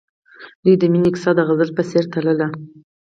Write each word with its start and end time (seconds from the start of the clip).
د 0.61 0.63
دوی 0.63 0.75
د 0.79 0.83
مینې 0.91 1.09
کیسه 1.15 1.31
د 1.35 1.39
غزل 1.47 1.69
په 1.77 1.83
څېر 1.89 2.03
تلله. 2.13 2.47